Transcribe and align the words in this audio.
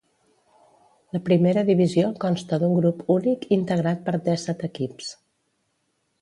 La 1.17 1.19
Primera 1.27 1.63
Divisió 1.67 2.07
consta 2.23 2.59
d'un 2.63 2.73
grup 2.79 3.05
únic 3.17 3.45
integrat 3.59 4.03
per 4.09 4.17
dèsset 4.31 4.65
equips. 4.71 5.13